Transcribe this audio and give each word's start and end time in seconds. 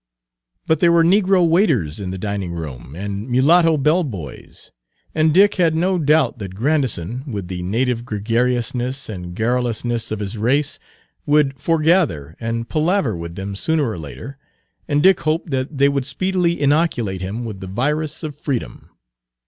But 0.65 0.79
there 0.79 0.91
were 0.91 1.03
negro 1.03 1.47
waiters 1.47 1.99
in 1.99 2.09
the 2.09 2.17
dining 2.17 2.53
room, 2.53 2.95
and 2.95 3.29
mulatto 3.29 3.77
bell 3.77 4.03
boys, 4.03 4.71
and 5.13 5.31
Dick 5.31 5.57
had 5.57 5.75
no 5.75 5.99
doubt 5.99 6.39
that 6.39 6.55
Grandison, 6.55 7.23
with 7.27 7.49
the 7.49 7.61
native 7.61 8.03
gregariousness 8.03 9.07
and 9.09 9.35
garrulousness 9.35 10.11
of 10.11 10.17
his 10.17 10.39
race, 10.39 10.79
would 11.27 11.59
foregather 11.59 12.35
and 12.39 12.67
palaver 12.67 13.15
with 13.15 13.35
them 13.35 13.55
sooner 13.55 13.87
or 13.91 13.99
later, 13.99 14.39
and 14.87 15.03
Dick 15.03 15.19
hoped 15.19 15.51
that 15.51 15.77
they 15.77 15.87
would 15.87 16.07
speedily 16.07 16.59
inoculate 16.59 17.21
him 17.21 17.45
with 17.45 17.59
the 17.59 17.67
virus 17.67 18.23
of 18.23 18.35
freedom. 18.35 18.89